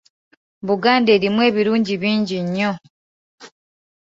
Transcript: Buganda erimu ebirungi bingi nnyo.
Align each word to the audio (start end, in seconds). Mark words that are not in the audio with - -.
Buganda 0.67 1.09
erimu 1.17 1.39
ebirungi 1.49 1.93
bingi 2.01 2.37
nnyo. 2.45 2.71